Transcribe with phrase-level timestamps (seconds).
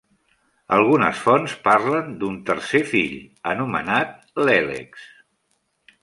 [0.75, 3.13] Algunes fonts parlen d'un tercer fill,
[3.51, 4.17] anomenat
[4.49, 5.05] Lelex.